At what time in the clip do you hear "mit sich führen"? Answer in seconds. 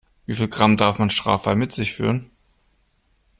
1.53-2.31